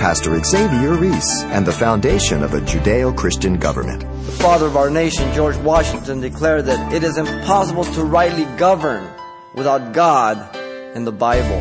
[0.00, 4.00] Pastor Xavier Reese and the foundation of a Judeo Christian government.
[4.00, 9.06] The father of our nation, George Washington, declared that it is impossible to rightly govern
[9.54, 11.60] without God and the Bible.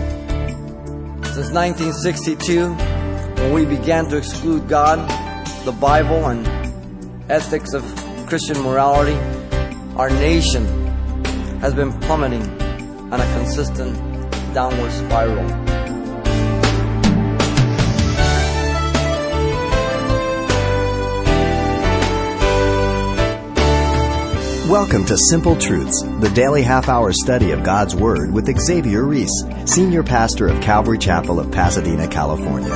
[1.34, 2.74] Since 1962,
[3.44, 5.00] when we began to exclude God,
[5.66, 6.48] the Bible, and
[7.30, 7.84] ethics of
[8.26, 9.18] Christian morality,
[9.98, 10.66] our nation
[11.60, 12.50] has been plummeting
[13.12, 13.98] on a consistent
[14.54, 15.69] downward spiral.
[24.70, 29.44] Welcome to Simple Truths, the daily half hour study of God's Word with Xavier Reese,
[29.66, 32.76] Senior Pastor of Calvary Chapel of Pasadena, California.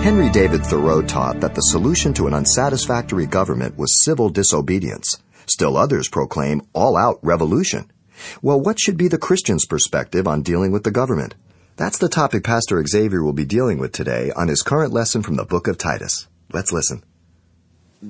[0.00, 5.22] Henry David Thoreau taught that the solution to an unsatisfactory government was civil disobedience.
[5.44, 7.92] Still others proclaim all out revolution.
[8.40, 11.34] Well, what should be the Christian's perspective on dealing with the government?
[11.76, 15.36] That's the topic Pastor Xavier will be dealing with today on his current lesson from
[15.36, 16.26] the book of Titus.
[16.54, 17.02] Let's listen.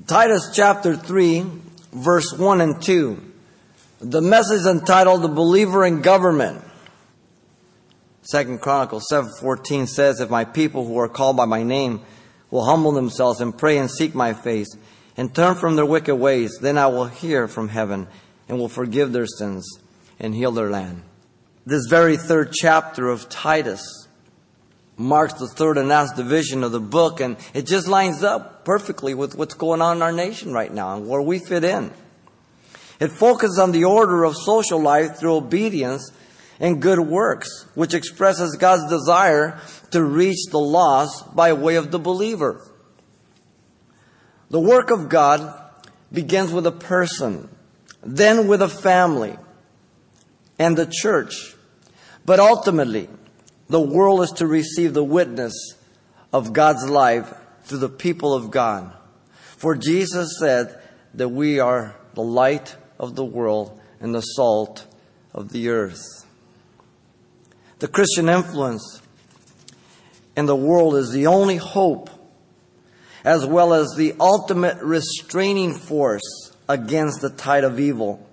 [0.07, 1.47] Titus chapter 3,
[1.95, 3.33] verse 1 and 2.
[4.01, 6.63] The message entitled The Believer in Government.
[8.23, 12.01] Second Chronicles 7:14 says, If my people who are called by my name
[12.51, 14.77] will humble themselves and pray and seek my face
[15.17, 18.09] and turn from their wicked ways, then I will hear from heaven
[18.49, 19.67] and will forgive their sins
[20.19, 21.03] and heal their land.
[21.67, 24.04] This very third chapter of Titus
[24.97, 29.15] marks the third and last division of the book, and it just lines up perfectly
[29.15, 31.91] with what's going on in our nation right now and where we fit in.
[33.01, 36.13] It focuses on the order of social life through obedience
[36.61, 41.99] and good works, which expresses God's desire to reach the lost by way of the
[41.99, 42.65] believer.
[44.51, 45.61] The work of God
[46.13, 47.49] begins with a person,
[48.03, 49.37] then with a family,
[50.59, 51.57] and the church.
[52.25, 53.09] But ultimately,
[53.69, 55.55] the world is to receive the witness
[56.33, 57.33] of God's life
[57.65, 58.93] through the people of God.
[59.57, 60.79] For Jesus said
[61.15, 64.87] that we are the light of the world and the salt
[65.33, 66.03] of the earth.
[67.79, 69.01] The Christian influence
[70.37, 72.11] in the world is the only hope,
[73.25, 78.29] as well as the ultimate restraining force against the tide of evil.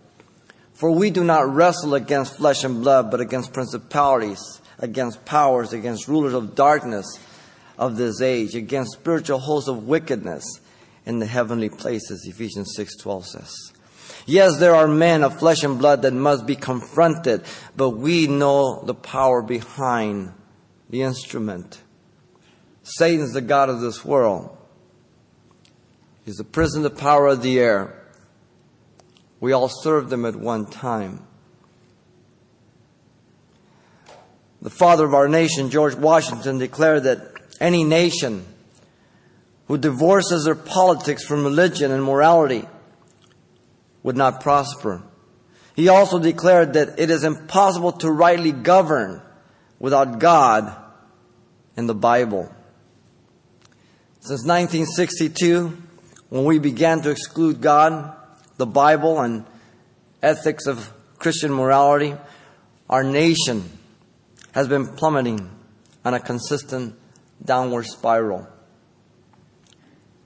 [0.74, 6.08] For we do not wrestle against flesh and blood, but against principalities against powers, against
[6.08, 7.06] rulers of darkness
[7.78, 10.44] of this age, against spiritual hosts of wickedness
[11.06, 13.54] in the heavenly places, Ephesians 6:12 says.
[14.26, 17.44] Yes, there are men of flesh and blood that must be confronted,
[17.76, 20.34] but we know the power behind
[20.90, 21.82] the instrument.
[22.84, 24.56] Satan's the God of this world.
[26.26, 27.96] He's the prison, the power of the air.
[29.40, 31.26] We all served him at one time.
[34.62, 37.20] The father of our nation, George Washington, declared that
[37.60, 38.46] any nation
[39.68, 42.68] who divorces their politics from religion and morality
[44.04, 45.02] would not prosper.
[45.76, 49.22] He also declared that it is impossible to rightly govern
[49.80, 50.76] without God
[51.78, 52.54] and the Bible.
[54.20, 55.76] Since 1962,
[56.30, 58.16] when we began to exclude God,
[58.58, 59.46] the Bible, and
[60.22, 62.16] ethics of Christian morality,
[62.90, 63.64] our nation
[64.52, 65.50] has been plummeting
[66.04, 66.96] on a consistent
[67.44, 68.48] downward spiral.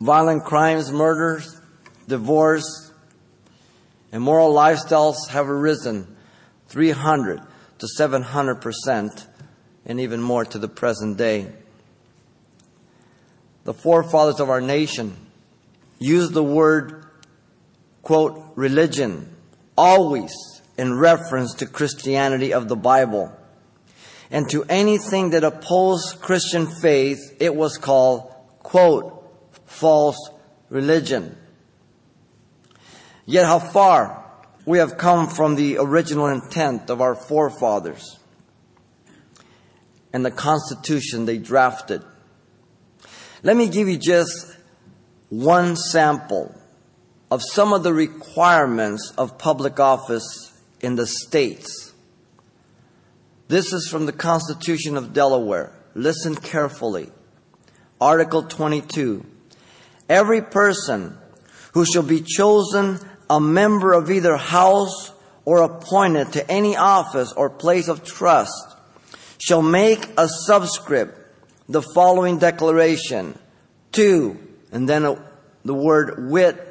[0.01, 1.59] Violent crimes, murders,
[2.07, 2.91] divorce,
[4.11, 6.15] immoral lifestyles have arisen
[6.67, 7.41] 300
[7.79, 9.27] to 700 percent
[9.85, 11.51] and even more to the present day.
[13.63, 15.15] The forefathers of our nation
[15.99, 17.05] used the word,
[18.01, 19.35] quote, religion
[19.77, 20.33] always
[20.77, 23.35] in reference to Christianity of the Bible
[24.31, 29.11] and to anything that opposed Christian faith, it was called, quote,
[29.65, 30.17] false
[30.69, 31.37] religion.
[33.25, 34.23] Yet how far
[34.65, 38.19] we have come from the original intent of our forefathers
[40.11, 42.01] and the constitution they drafted.
[43.43, 44.55] Let me give you just
[45.29, 46.55] one sample
[47.29, 51.84] of some of the requirements of public office in the states
[53.47, 55.71] this is from the Constitution of Delaware.
[55.93, 57.11] Listen carefully.
[58.01, 59.25] Article 22.
[60.09, 61.17] Every person
[61.73, 62.99] who shall be chosen
[63.29, 65.11] a member of either house
[65.45, 68.75] or appointed to any office or place of trust
[69.37, 71.17] shall make a subscript
[71.69, 73.37] the following declaration
[73.91, 74.39] to,
[74.71, 75.31] and then a,
[75.63, 76.61] the word wit,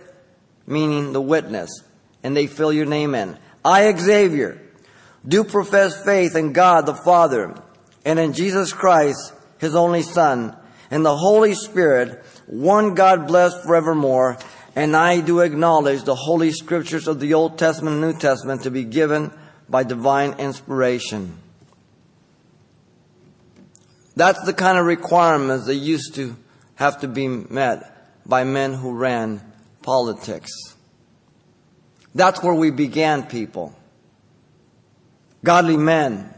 [0.66, 1.70] meaning the witness,
[2.22, 3.36] and they fill your name in.
[3.64, 4.60] I, Xavier,
[5.26, 7.54] do profess faith in God the Father
[8.04, 10.56] and in Jesus Christ, His only Son,
[10.90, 14.38] and the Holy Spirit, one God blessed forevermore.
[14.76, 18.70] And I do acknowledge the Holy Scriptures of the Old Testament and New Testament to
[18.70, 19.32] be given
[19.68, 21.38] by divine inspiration.
[24.16, 26.36] That's the kind of requirements that used to
[26.74, 29.40] have to be met by men who ran
[29.82, 30.50] politics.
[32.14, 33.74] That's where we began, people.
[35.44, 36.34] Godly men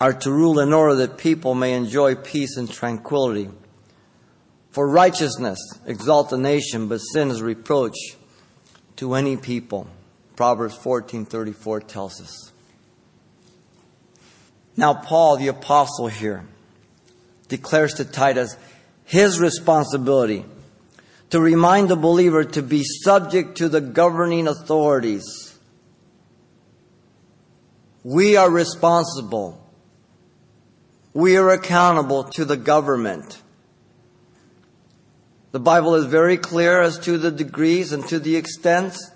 [0.00, 3.50] are to rule in order that people may enjoy peace and tranquility.
[4.70, 7.96] For righteousness exalt a nation, but sin is reproach
[8.96, 9.86] to any people.
[10.34, 12.52] Proverbs 14:34 tells us.
[14.78, 16.46] Now Paul the apostle here
[17.48, 18.56] declares to Titus
[19.04, 20.46] his responsibility
[21.28, 25.49] to remind the believer to be subject to the governing authorities.
[28.02, 29.60] We are responsible.
[31.12, 33.42] We are accountable to the government.
[35.52, 39.10] The Bible is very clear as to the degrees and to the extents.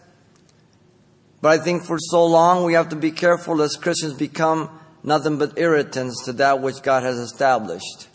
[1.40, 4.70] But I think for so long we have to be careful as Christians become
[5.02, 8.08] nothing but irritants to that which God has established.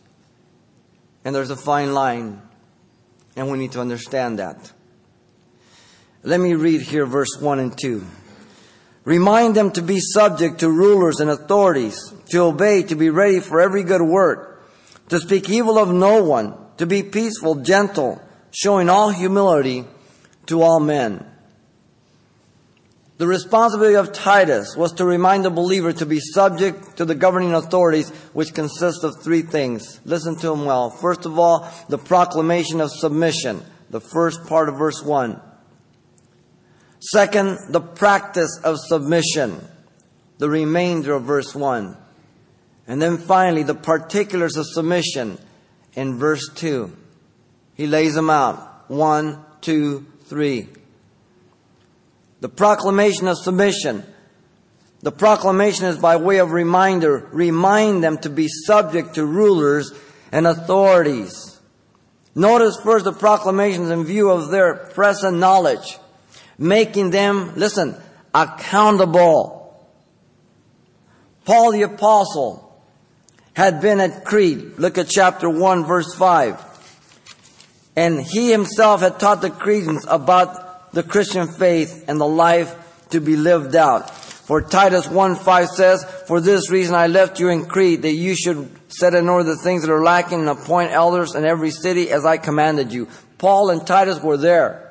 [1.24, 2.42] And there's a fine line,
[3.36, 4.72] and we need to understand that.
[6.24, 8.06] Let me read here verse 1 and 2.
[9.06, 13.62] Remind them to be subject to rulers and authorities, to obey, to be ready for
[13.62, 14.63] every good work,
[15.10, 19.86] to speak evil of no one, to be peaceful, gentle, showing all humility
[20.48, 21.25] to all men.
[23.19, 27.54] The responsibility of Titus was to remind the believer to be subject to the governing
[27.54, 30.00] authorities, which consist of three things.
[30.06, 30.90] Listen to him well.
[30.90, 35.40] First of all, the proclamation of submission, the first part of verse 1.
[37.00, 39.66] Second, the practice of submission,
[40.38, 41.96] the remainder of verse 1.
[42.88, 45.38] And then finally, the particulars of submission
[45.94, 46.96] in verse 2.
[47.75, 48.90] He lays them out.
[48.90, 50.68] One, two, three.
[52.42, 54.04] The proclamation of submission.
[55.01, 57.30] The proclamation is by way of reminder.
[57.31, 59.94] Remind them to be subject to rulers
[60.31, 61.60] and authorities.
[62.36, 65.98] Notice first the proclamations in view of their present knowledge,
[66.60, 67.96] making them, listen,
[68.36, 69.58] accountable.
[71.46, 72.66] Paul the apostle
[73.54, 74.78] had been at Crete.
[74.78, 76.66] Look at chapter 1 verse 5.
[77.96, 82.76] And he himself had taught the Cretans about the Christian faith and the life
[83.10, 84.12] to be lived out.
[84.50, 88.36] For Titus 1 5 says, For this reason I left you in Crete, that you
[88.36, 92.10] should set in order the things that are lacking and appoint elders in every city
[92.10, 93.08] as I commanded you.
[93.38, 94.88] Paul and Titus were there.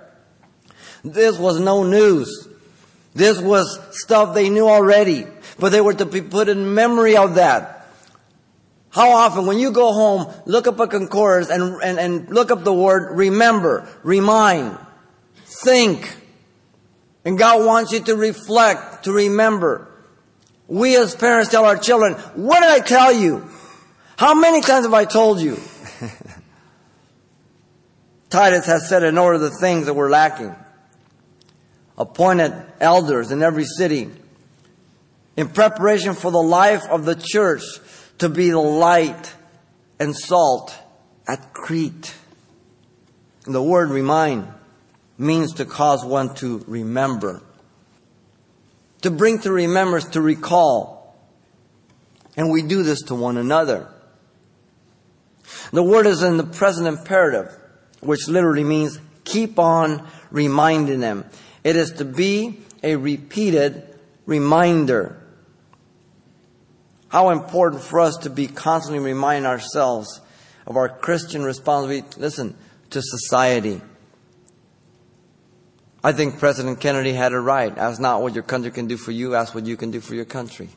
[1.05, 2.49] This was no news.
[3.15, 5.27] This was stuff they knew already,
[5.59, 7.75] but they were to be put in memory of that.
[8.91, 12.65] How often, when you go home, look up a concordance and, and, and look up
[12.65, 14.79] the word remember, remind
[15.49, 16.17] think.
[17.25, 19.87] And God wants you to reflect, to remember.
[20.67, 23.49] We as parents tell our children, what did I tell you?
[24.17, 25.59] How many times have I told you?
[28.31, 30.55] Titus has set in order the things that were lacking.
[31.99, 34.09] Appointed elders in every city
[35.37, 37.63] in preparation for the life of the church
[38.19, 39.35] to be the light
[40.01, 40.77] and salt
[41.29, 42.15] at Crete.
[43.47, 44.49] And the word remind
[45.17, 47.41] means to cause one to remember.
[49.03, 51.17] To bring to remembrance, to recall.
[52.37, 53.89] And we do this to one another.
[55.73, 57.55] The word is in the present imperative,
[58.01, 61.25] which literally means keep on reminding them.
[61.69, 63.83] It is to be a repeated
[64.25, 65.23] reminder.
[67.09, 70.23] How important for us to be constantly reminding ourselves
[70.67, 72.57] of our Christian responsibility, listen,
[72.89, 73.83] to society.
[76.03, 77.77] I think President Kennedy had it right.
[77.77, 80.15] Ask not what your country can do for you, ask what you can do for
[80.15, 80.71] your country.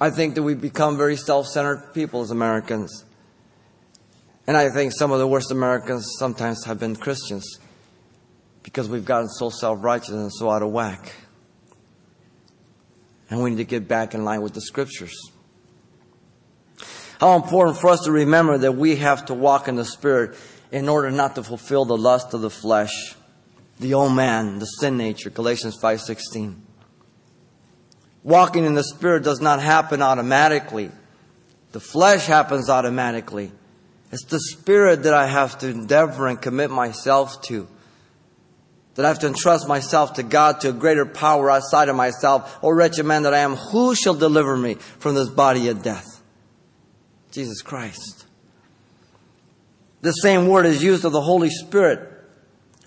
[0.00, 3.04] I think that we become very self-centered people as Americans.
[4.46, 7.58] And I think some of the worst Americans sometimes have been Christians
[8.68, 11.14] because we've gotten so self-righteous and so out of whack.
[13.30, 15.14] And we need to get back in line with the scriptures.
[17.20, 20.36] How important for us to remember that we have to walk in the Spirit
[20.70, 23.16] in order not to fulfill the lust of the flesh
[23.80, 26.62] the old man, the sin nature, Galatians 5:16.
[28.24, 30.90] Walking in the spirit does not happen automatically.
[31.72, 33.52] The flesh happens automatically.
[34.10, 37.68] It's the spirit that I have to endeavor and commit myself to.
[38.98, 42.58] That I have to entrust myself to God, to a greater power outside of myself.
[42.64, 46.20] O wretched man that I am, who shall deliver me from this body of death?
[47.30, 48.26] Jesus Christ.
[50.00, 52.10] The same word is used of the Holy Spirit,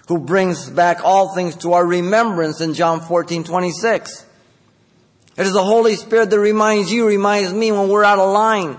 [0.10, 4.26] who brings back all things to our remembrance in John 14, 26.
[5.38, 8.78] It is the Holy Spirit that reminds you, reminds me when we're out of line.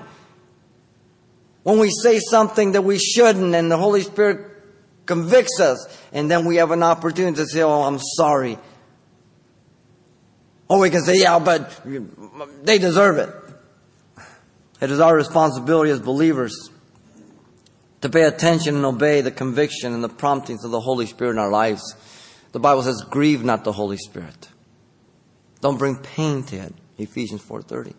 [1.63, 4.52] When we say something that we shouldn't and the Holy Spirit
[5.07, 8.59] convicts us and then we have an opportunity to say, oh, I'm sorry.
[10.69, 11.83] Or we can say, yeah, but
[12.65, 13.31] they deserve it.
[14.81, 16.71] It is our responsibility as believers
[18.01, 21.39] to pay attention and obey the conviction and the promptings of the Holy Spirit in
[21.39, 21.95] our lives.
[22.53, 24.49] The Bible says, grieve not the Holy Spirit.
[25.61, 26.75] Don't bring pain to it.
[26.99, 27.95] Ephesians 4.30.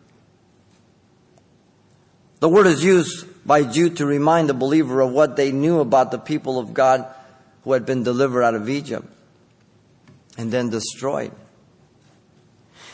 [2.44, 6.12] The word is used by Jude to remind the believer of what they knew about
[6.12, 7.06] the people of God
[7.64, 9.08] who had been delivered out of Egypt
[10.38, 11.32] and then destroyed.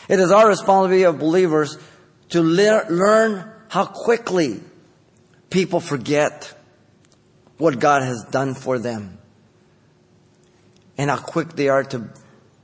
[0.08, 1.76] It is our responsibility of believers
[2.28, 4.60] to le- learn how quickly
[5.50, 6.56] people forget
[7.58, 9.18] what God has done for them
[10.96, 12.08] and how quick they are to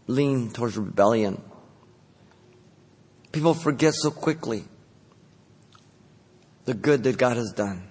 [0.07, 1.43] lean towards rebellion.
[3.33, 4.63] People forget so quickly
[6.67, 7.89] the good that God has done.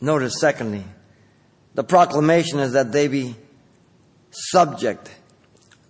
[0.00, 0.84] Notice, secondly,
[1.74, 3.34] the proclamation is that they be
[4.30, 5.10] subject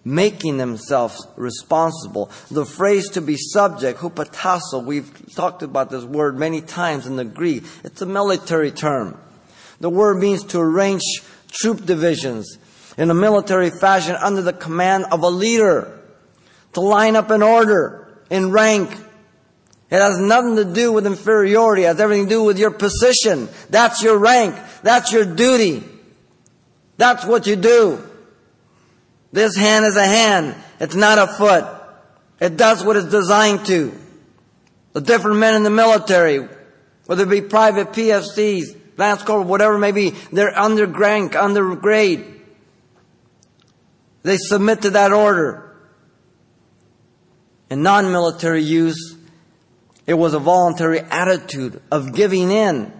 [0.04, 2.30] making themselves responsible.
[2.50, 7.24] The phrase to be subject, hupatasso, we've talked about this word many times in the
[7.24, 7.64] Greek.
[7.84, 9.20] It's a military term.
[9.80, 11.02] The word means to arrange
[11.52, 12.58] troop divisions
[12.96, 16.00] in a military fashion under the command of a leader,
[16.72, 18.90] to line up in order, in rank.
[19.90, 21.84] It has nothing to do with inferiority.
[21.84, 23.48] It has everything to do with your position.
[23.70, 24.54] That's your rank.
[24.82, 25.82] That's your duty.
[26.98, 28.02] That's what you do.
[29.32, 30.56] This hand is a hand.
[30.80, 31.64] It's not a foot.
[32.40, 33.98] It does what it's designed to.
[34.92, 36.48] The different men in the military,
[37.06, 42.42] whether it be private PFCs, Lance Corporal, whatever may be, they're under rank, under grade.
[44.22, 45.64] They submit to that order.
[47.70, 49.17] In non-military use,
[50.08, 52.90] it was a voluntary attitude of giving in,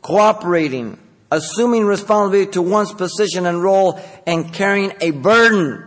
[0.00, 0.96] cooperating,
[1.32, 5.82] assuming responsibility to one's position and role and carrying a burden.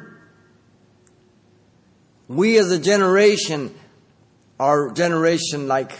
[2.28, 3.74] We as a generation
[4.60, 5.94] are generation like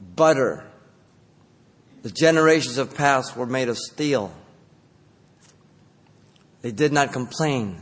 [0.00, 0.66] butter.
[2.02, 4.34] The generations of past were made of steel.
[6.62, 7.80] They did not complain.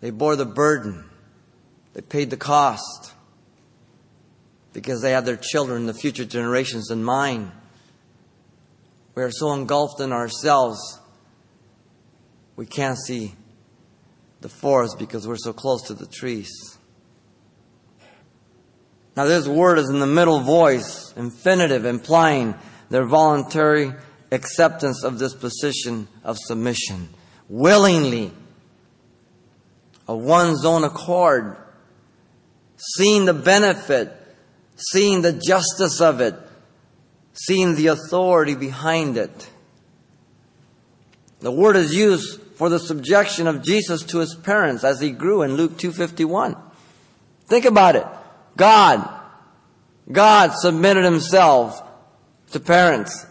[0.00, 1.08] They bore the burden.
[1.92, 3.11] They paid the cost
[4.72, 7.52] because they had their children, the future generations in mind.
[9.14, 11.00] We are so engulfed in ourselves,
[12.56, 13.34] we can't see
[14.40, 16.78] the forest because we're so close to the trees.
[19.16, 22.54] Now, this word is in the middle voice, infinitive, implying
[22.88, 23.92] their voluntary
[24.30, 27.10] acceptance of this position of submission,
[27.48, 28.32] willingly,
[30.08, 31.56] of one's own accord,
[32.76, 34.12] seeing the benefit,
[34.76, 36.34] seeing the justice of it,
[37.32, 39.50] seeing the authority behind it.
[41.40, 45.42] The word is used for the subjection of Jesus to his parents as he grew
[45.42, 46.56] in Luke 2:51.
[47.46, 48.06] Think about it.
[48.56, 49.08] God
[50.10, 51.82] God submitted himself
[52.50, 53.26] to parents.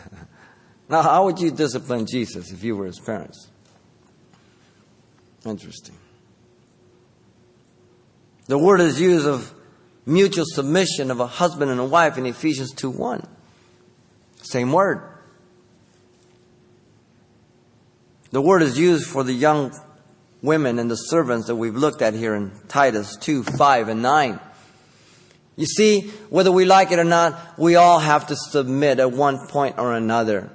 [0.88, 3.48] now, how would you discipline Jesus if you were his parents?
[5.46, 5.96] Interesting.
[8.46, 9.52] The word is used of
[10.06, 13.26] mutual submission of a husband and a wife in Ephesians 2 1.
[14.42, 15.02] Same word.
[18.30, 19.72] The word is used for the young
[20.42, 24.40] women and the servants that we've looked at here in Titus 2 5 and 9.
[25.56, 29.46] You see, whether we like it or not, we all have to submit at one
[29.46, 30.50] point or another.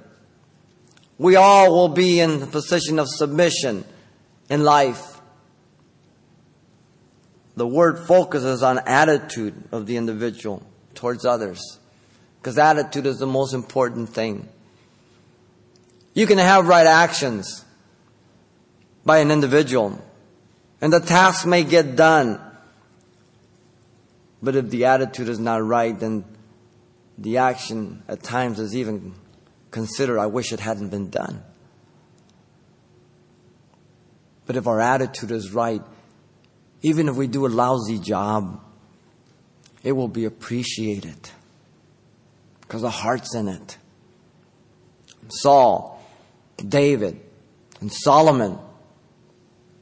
[1.16, 3.84] We all will be in the position of submission
[4.48, 5.19] in life
[7.60, 10.62] the word focuses on attitude of the individual
[10.94, 11.78] towards others.
[12.38, 14.48] Because attitude is the most important thing.
[16.14, 17.62] You can have right actions
[19.04, 20.02] by an individual,
[20.80, 22.40] and the task may get done.
[24.42, 26.24] But if the attitude is not right, then
[27.18, 29.12] the action at times is even
[29.70, 31.42] considered, I wish it hadn't been done.
[34.46, 35.82] But if our attitude is right,
[36.82, 38.62] even if we do a lousy job,
[39.82, 41.30] it will be appreciated
[42.60, 43.78] because the heart's in it.
[45.28, 46.02] Saul,
[46.56, 47.20] David,
[47.80, 48.58] and Solomon.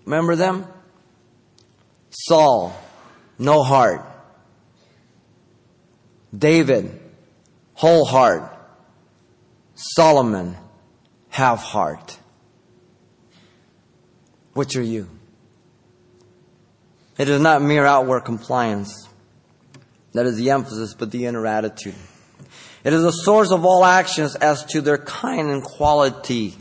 [0.05, 0.67] Remember them?
[2.11, 2.75] Saul,
[3.39, 4.05] no heart.
[6.37, 7.01] David,
[7.75, 8.55] whole heart.
[9.75, 10.57] Solomon,
[11.29, 12.19] have heart.
[14.55, 15.09] Which are you?
[17.19, 19.09] It is not mere outward compliance.
[20.13, 21.97] That is the emphasis, but the inner attitude.
[22.85, 26.55] It is the source of all actions as to their kind and quality.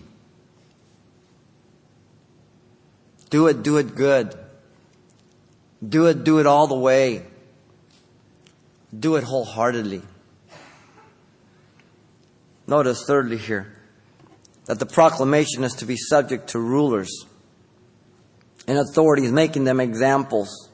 [3.30, 4.36] Do it, do it good.
[5.88, 7.24] Do it, do it all the way.
[8.98, 10.02] Do it wholeheartedly.
[12.66, 13.74] Notice, thirdly, here,
[14.66, 17.26] that the proclamation is to be subject to rulers
[18.68, 20.70] and authorities, making them examples.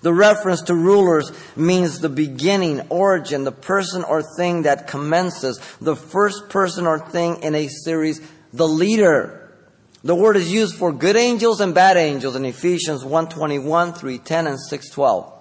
[0.00, 5.96] The reference to rulers means the beginning, origin, the person or thing that commences, the
[5.96, 8.20] first person or thing in a series,
[8.52, 9.52] the leader.
[10.04, 14.58] The word is used for good angels and bad angels in Ephesians 1:21, 3:10 and
[14.58, 15.32] 6:12.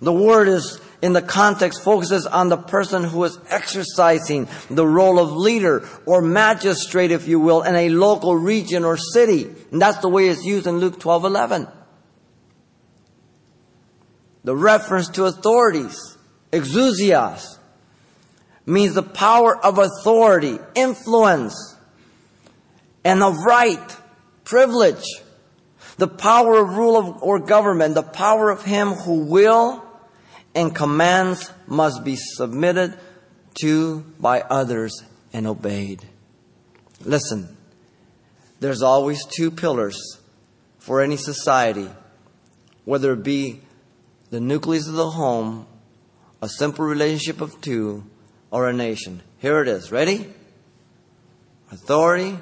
[0.00, 5.18] The word is in the context focuses on the person who is exercising the role
[5.18, 9.50] of leader or magistrate, if you will, in a local region or city.
[9.72, 11.68] And that's the way it's used in Luke 12 11.
[14.44, 16.16] The reference to authorities,
[16.52, 17.58] exousias,
[18.66, 21.76] means the power of authority, influence,
[23.04, 23.96] and of right,
[24.44, 25.04] privilege,
[25.96, 29.84] the power of rule of, or government, the power of him who will
[30.54, 32.98] and commands must be submitted
[33.60, 35.02] to by others
[35.32, 36.04] and obeyed.
[37.04, 37.56] Listen,
[38.58, 40.18] there's always two pillars
[40.78, 41.88] for any society,
[42.84, 43.60] whether it be
[44.30, 45.66] the nucleus of the home,
[46.42, 48.04] a simple relationship of two,
[48.50, 49.22] or a nation.
[49.38, 49.92] Here it is.
[49.92, 50.32] Ready?
[51.70, 52.38] Authority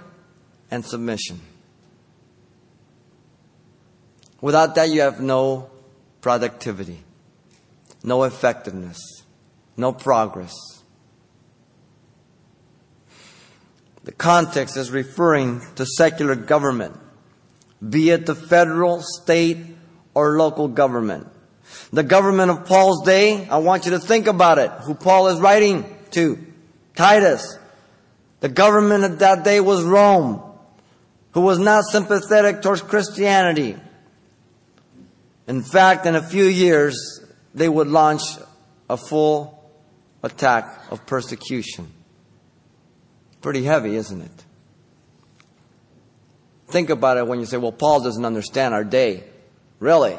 [0.71, 1.41] and submission.
[4.41, 5.71] Without that, you have no
[6.21, 7.03] productivity
[8.02, 9.23] no effectiveness,
[9.76, 10.55] no progress.
[14.05, 16.99] The context is referring to secular government,
[17.87, 19.59] be it the federal, state,
[20.14, 21.27] or local government.
[21.92, 25.38] The government of Paul's day, I want you to think about it, who Paul is
[25.40, 26.38] writing to.
[26.96, 27.59] Titus.
[28.40, 30.42] The government of that day was Rome,
[31.33, 33.77] who was not sympathetic towards Christianity.
[35.46, 38.23] In fact, in a few years, they would launch
[38.89, 39.73] a full
[40.23, 41.93] attack of persecution.
[43.41, 44.45] Pretty heavy, isn't it?
[46.69, 49.25] Think about it when you say, well, Paul doesn't understand our day.
[49.79, 50.17] Really?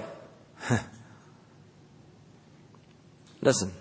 [3.42, 3.72] Listen.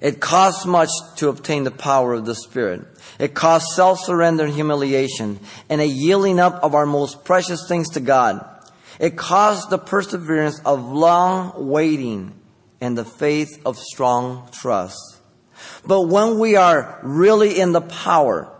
[0.00, 2.86] It costs much to obtain the power of the Spirit.
[3.18, 7.90] It costs self surrender and humiliation and a yielding up of our most precious things
[7.90, 8.53] to God.
[8.98, 12.34] It caused the perseverance of long waiting
[12.80, 15.20] and the faith of strong trust.
[15.86, 18.52] But when we are really in the power,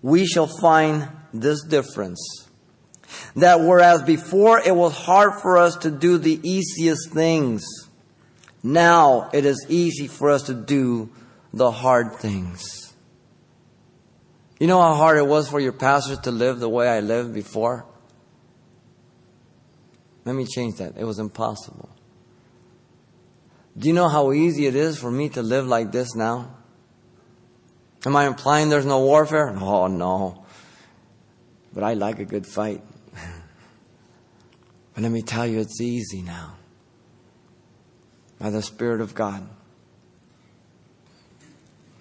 [0.00, 2.48] we shall find this difference.
[3.36, 7.62] That whereas before it was hard for us to do the easiest things,
[8.62, 11.10] now it is easy for us to do
[11.52, 12.94] the hard things.
[14.58, 17.34] You know how hard it was for your pastor to live the way I lived
[17.34, 17.84] before?
[20.24, 20.96] Let me change that.
[20.96, 21.88] It was impossible.
[23.76, 26.54] Do you know how easy it is for me to live like this now?
[28.04, 29.56] Am I implying there's no warfare?
[29.60, 30.44] Oh, no.
[31.72, 32.82] But I like a good fight.
[34.94, 36.54] but let me tell you, it's easy now.
[38.38, 39.48] By the Spirit of God.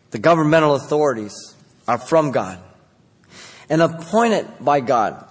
[0.09, 1.55] The governmental authorities
[1.87, 2.59] are from God
[3.69, 5.30] and appointed by God.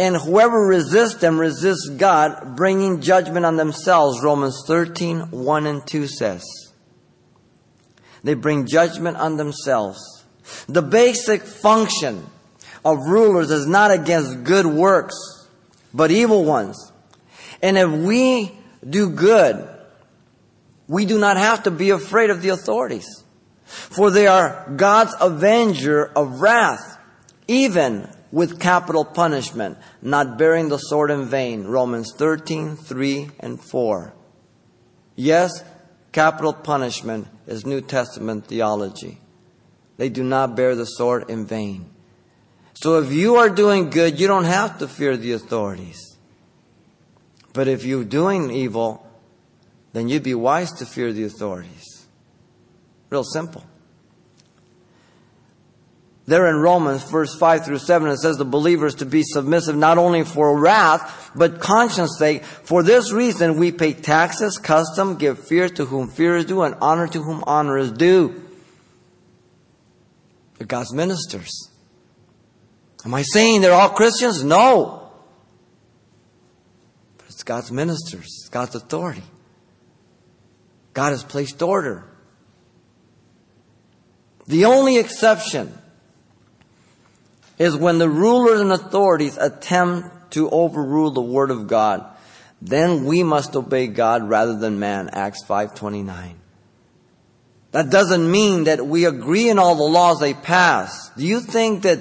[0.00, 6.06] And whoever resists them resists God, bringing judgment on themselves, Romans 13, 1 and 2
[6.06, 6.42] says.
[8.24, 10.24] They bring judgment on themselves.
[10.66, 12.24] The basic function
[12.82, 15.14] of rulers is not against good works,
[15.92, 16.92] but evil ones.
[17.60, 18.52] And if we
[18.88, 19.68] do good,
[20.88, 23.22] we do not have to be afraid of the authorities.
[23.66, 26.96] For they are God's avenger of wrath,
[27.46, 31.64] even with capital punishment, not bearing the sword in vain.
[31.64, 34.14] Romans 13, 3 and 4.
[35.16, 35.64] Yes,
[36.12, 39.20] capital punishment is New Testament theology.
[39.96, 41.90] They do not bear the sword in vain.
[42.74, 46.16] So if you are doing good, you don't have to fear the authorities.
[47.52, 49.06] But if you're doing evil,
[49.92, 52.06] then you'd be wise to fear the authorities.
[53.10, 53.64] Real simple.
[56.30, 59.98] There in Romans, verse 5 through 7, it says the believers to be submissive not
[59.98, 62.44] only for wrath, but conscience sake.
[62.44, 66.76] For this reason we pay taxes, custom, give fear to whom fear is due, and
[66.80, 68.48] honor to whom honor is due.
[70.56, 71.68] They're God's ministers.
[73.04, 74.44] Am I saying they're all Christians?
[74.44, 75.10] No.
[77.18, 79.24] But it's God's ministers, it's God's authority.
[80.94, 82.04] God has placed order.
[84.46, 85.76] The only exception
[87.60, 92.02] is when the rulers and authorities attempt to overrule the word of God.
[92.62, 95.10] Then we must obey God rather than man.
[95.12, 96.36] Acts 5:29.
[97.72, 101.10] That doesn't mean that we agree in all the laws they pass.
[101.18, 101.98] Do you think that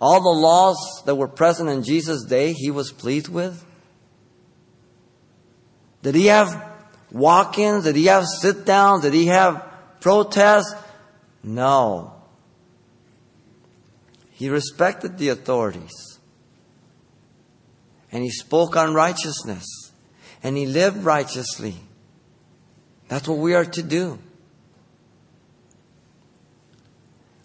[0.00, 3.64] all the laws that were present in Jesus' day he was pleased with?
[6.02, 6.60] Did he have
[7.12, 7.84] walk-ins?
[7.84, 9.02] Did he have sit-downs?
[9.02, 9.62] Did he have
[10.00, 10.74] protests?
[11.44, 12.14] No.
[14.42, 16.18] He respected the authorities.
[18.10, 19.92] And he spoke on righteousness.
[20.42, 21.76] And he lived righteously.
[23.06, 24.18] That's what we are to do.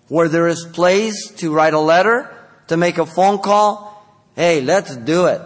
[0.07, 4.03] Where there is place to write a letter, to make a phone call,
[4.35, 5.41] hey, let's do it.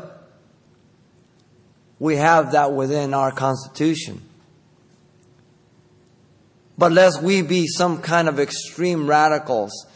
[2.00, 4.22] We have that within our Constitution.
[6.78, 9.88] But lest we be some kind of extreme radicals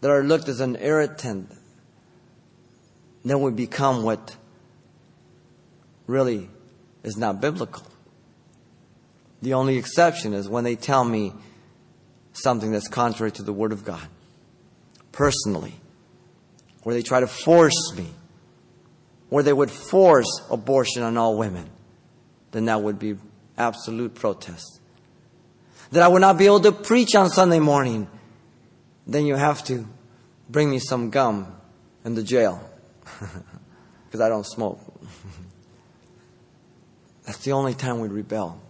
[0.00, 1.50] that are looked as an irritant,
[3.24, 4.36] then we become what
[6.06, 6.48] really
[7.02, 7.86] is not biblical.
[9.42, 11.32] The only exception is when they tell me
[12.32, 14.06] something that's contrary to the Word of God,
[15.12, 15.74] personally,
[16.82, 18.06] where they try to force me,
[19.28, 21.68] where they would force abortion on all women,
[22.52, 23.16] then that would be
[23.56, 24.80] absolute protest.
[25.92, 28.08] That I would not be able to preach on Sunday morning,
[29.10, 29.86] then you have to
[30.48, 31.52] bring me some gum
[32.04, 32.60] in the jail
[34.04, 34.80] because I don't smoke.
[37.26, 38.60] That's the only time we'd rebel.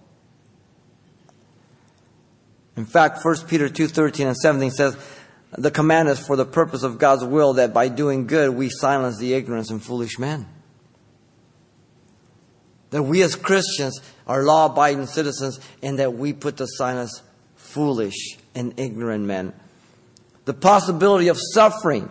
[2.77, 4.97] In fact, 1 Peter 2:13 and 17 says,
[5.53, 9.19] "The command is for the purpose of God's will that by doing good we silence
[9.19, 10.47] the ignorance and foolish men."
[12.91, 17.23] That we as Christians are law-abiding citizens and that we put to silence
[17.57, 19.53] foolish and ignorant men.
[20.51, 22.11] The possibility of suffering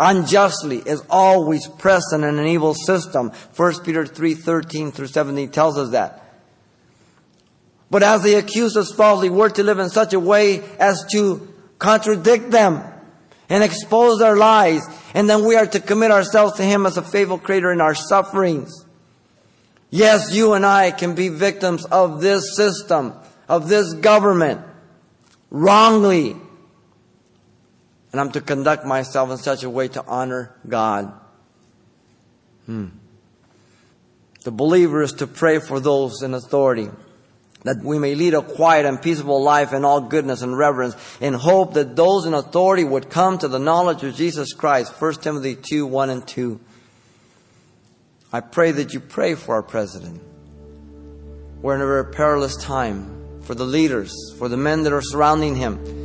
[0.00, 3.30] unjustly is always present in an evil system.
[3.54, 6.20] 1 Peter 3:13 through 17 tells us that.
[7.92, 11.46] But as they accuse us falsely, we're to live in such a way as to
[11.78, 12.82] contradict them
[13.48, 14.82] and expose their lies.
[15.14, 17.94] And then we are to commit ourselves to Him as a faithful creator in our
[17.94, 18.84] sufferings.
[19.90, 23.12] Yes, you and I can be victims of this system,
[23.48, 24.60] of this government,
[25.52, 26.34] wrongly.
[28.14, 31.12] And I'm to conduct myself in such a way to honor God.
[32.64, 32.90] Hmm.
[34.44, 36.90] The believer is to pray for those in authority
[37.64, 41.34] that we may lead a quiet and peaceable life in all goodness and reverence, in
[41.34, 44.92] hope that those in authority would come to the knowledge of Jesus Christ.
[45.02, 46.60] 1 Timothy 2 1 and 2.
[48.32, 50.22] I pray that you pray for our president.
[51.62, 55.56] We're in a very perilous time for the leaders, for the men that are surrounding
[55.56, 56.03] him.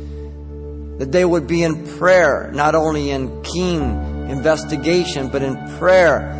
[1.00, 3.82] That they would be in prayer, not only in keen
[4.30, 6.36] investigation, but in prayer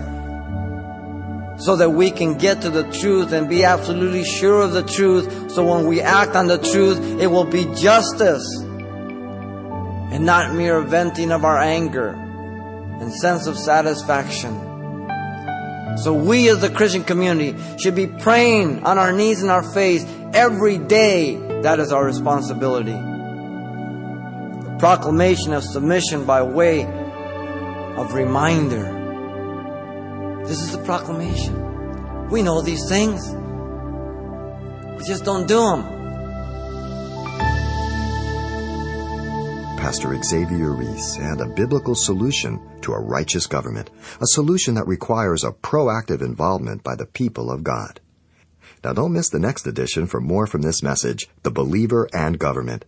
[1.61, 5.51] so that we can get to the truth and be absolutely sure of the truth.
[5.51, 11.31] So when we act on the truth, it will be justice and not mere venting
[11.33, 14.69] of our anger and sense of satisfaction.
[15.99, 20.05] So we as the Christian community should be praying on our knees and our face
[20.33, 21.35] every day.
[21.63, 23.10] That is our responsibility.
[24.81, 28.97] Proclamation of submission by way of reminder
[30.47, 32.31] this is the proclamation.
[32.31, 33.21] We know these things.
[34.99, 35.83] We just don't do them.
[39.77, 43.91] Pastor Xavier Reese and a biblical solution to a righteous government,
[44.23, 48.01] a solution that requires a proactive involvement by the people of God.
[48.83, 52.87] Now don't miss the next edition for more from this message, The Believer and Government.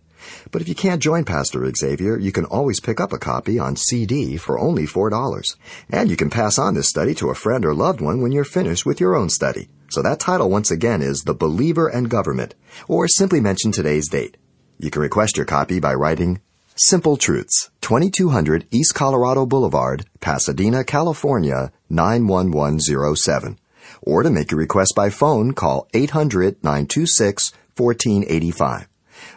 [0.51, 3.75] But if you can't join Pastor Xavier, you can always pick up a copy on
[3.75, 5.55] CD for only $4.
[5.89, 8.43] And you can pass on this study to a friend or loved one when you're
[8.43, 9.69] finished with your own study.
[9.89, 12.55] So that title once again is The Believer and Government,
[12.87, 14.37] or simply mention today's date.
[14.79, 16.41] You can request your copy by writing
[16.75, 23.59] Simple Truths, 2200 East Colorado Boulevard, Pasadena, California, 91107.
[24.01, 28.87] Or to make your request by phone, call 800 926 1485.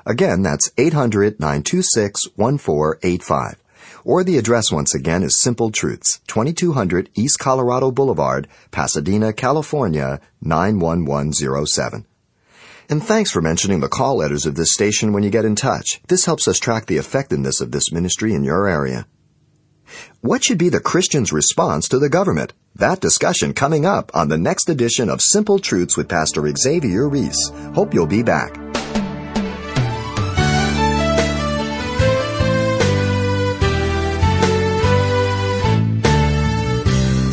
[0.07, 3.57] Again, that's 800-926-1485.
[4.05, 12.07] Or the address once again is Simple Truths, 2200 East Colorado Boulevard, Pasadena, California, 91107.
[12.89, 16.01] And thanks for mentioning the call letters of this station when you get in touch.
[16.07, 19.09] This helps us track the effectiveness of this ministry in your area.
[20.21, 22.53] What should be the Christian's response to the government?
[22.77, 27.51] That discussion coming up on the next edition of Simple Truths with Pastor Xavier Reese.
[27.75, 28.57] Hope you'll be back.